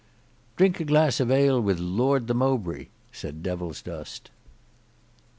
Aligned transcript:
"Drink 0.55 0.79
a 0.79 0.83
glass 0.83 1.19
of 1.19 1.29
ale 1.29 1.61
with 1.61 1.77
Lord 1.77 2.25
de 2.25 2.33
Mowbray," 2.33 2.87
said 3.11 3.43
Devilsdust. 3.43 4.31